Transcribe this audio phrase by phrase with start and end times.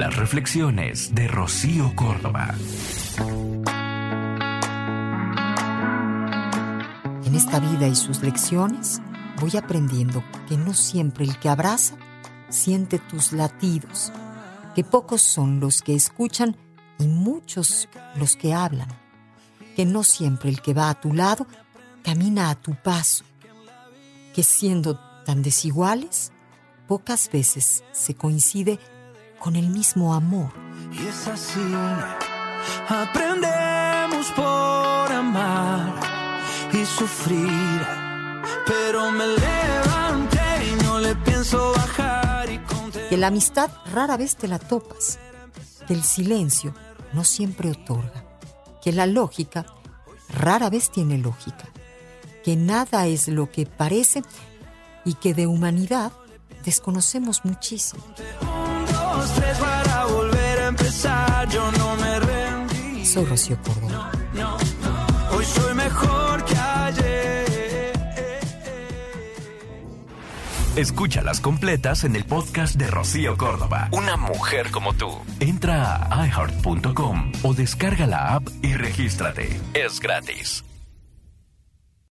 [0.00, 2.54] Las reflexiones de Rocío Córdoba.
[7.26, 9.02] En esta vida y sus lecciones
[9.42, 11.96] voy aprendiendo que no siempre el que abraza
[12.48, 14.10] siente tus latidos,
[14.74, 16.56] que pocos son los que escuchan
[16.98, 17.86] y muchos
[18.16, 18.88] los que hablan,
[19.76, 21.46] que no siempre el que va a tu lado
[22.02, 23.26] camina a tu paso,
[24.34, 26.32] que siendo tan desiguales,
[26.88, 28.78] pocas veces se coincide
[29.40, 30.50] con el mismo amor.
[30.92, 31.60] Y es así,
[32.88, 35.94] aprendemos por amar
[36.72, 37.86] y sufrir,
[38.66, 42.60] pero me levanté y no le pienso bajar y
[43.08, 45.18] Que la amistad rara vez te la topas,
[45.88, 46.74] que el silencio
[47.12, 48.24] no siempre otorga,
[48.82, 49.66] que la lógica
[50.28, 51.68] rara vez tiene lógica,
[52.44, 54.22] que nada es lo que parece
[55.04, 56.12] y que de humanidad
[56.64, 58.02] desconocemos muchísimo.
[59.20, 63.04] Un, dos, tres para volver a empezar, yo no me rendí.
[63.04, 64.12] Soy Rocío Córdoba.
[64.34, 64.56] No,
[65.36, 67.92] hoy soy mejor que ayer.
[70.76, 73.88] Escúchalas completas en el podcast de Rocío Córdoba.
[73.92, 75.10] Una mujer como tú.
[75.40, 79.60] Entra a iHeart.com o descarga la app y regístrate.
[79.74, 80.64] Es gratis.